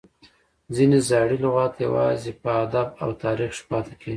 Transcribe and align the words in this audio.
ځینې 0.75 0.97
زاړي 1.09 1.37
لغات 1.45 1.73
یوازي 1.85 2.31
په 2.41 2.49
ادب 2.63 2.87
او 3.03 3.09
تاریخ 3.23 3.51
کښي 3.53 3.63
پاته 3.69 3.93
کیږي. 3.99 4.09